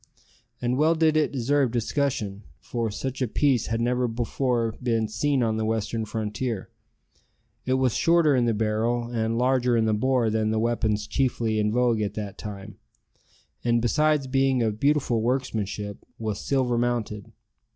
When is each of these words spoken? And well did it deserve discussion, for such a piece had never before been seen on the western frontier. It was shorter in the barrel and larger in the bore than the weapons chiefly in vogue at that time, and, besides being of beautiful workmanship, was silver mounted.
And 0.59 0.79
well 0.79 0.95
did 0.95 1.15
it 1.15 1.31
deserve 1.31 1.69
discussion, 1.69 2.41
for 2.59 2.89
such 2.89 3.21
a 3.21 3.27
piece 3.27 3.67
had 3.67 3.79
never 3.79 4.07
before 4.07 4.73
been 4.81 5.07
seen 5.07 5.43
on 5.43 5.57
the 5.57 5.63
western 5.63 6.05
frontier. 6.05 6.69
It 7.67 7.75
was 7.75 7.93
shorter 7.93 8.35
in 8.35 8.45
the 8.45 8.55
barrel 8.55 9.11
and 9.11 9.37
larger 9.37 9.77
in 9.77 9.85
the 9.85 9.93
bore 9.93 10.31
than 10.31 10.49
the 10.49 10.57
weapons 10.57 11.05
chiefly 11.05 11.59
in 11.59 11.71
vogue 11.71 12.01
at 12.01 12.15
that 12.15 12.39
time, 12.39 12.77
and, 13.63 13.79
besides 13.79 14.25
being 14.25 14.63
of 14.63 14.79
beautiful 14.79 15.21
workmanship, 15.21 16.03
was 16.17 16.41
silver 16.43 16.79
mounted. 16.79 17.31